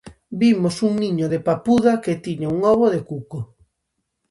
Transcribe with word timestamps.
Vimos 0.41 0.75
un 0.87 0.93
niño 1.03 1.25
de 1.33 1.39
papuda 1.49 1.93
que 2.03 2.21
tiña 2.25 2.47
un 2.55 2.59
ovo 2.73 2.85
de 2.95 3.01
cuco. 3.09 3.39